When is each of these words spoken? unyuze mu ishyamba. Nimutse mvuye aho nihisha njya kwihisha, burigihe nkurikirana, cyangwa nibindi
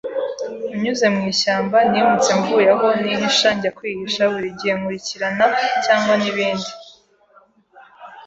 unyuze 0.73 1.05
mu 1.15 1.21
ishyamba. 1.33 1.77
Nimutse 1.89 2.31
mvuye 2.39 2.69
aho 2.75 2.87
nihisha 3.01 3.49
njya 3.55 3.71
kwihisha, 3.77 4.21
burigihe 4.31 4.73
nkurikirana, 4.79 5.45
cyangwa 5.83 6.13
nibindi 6.21 6.71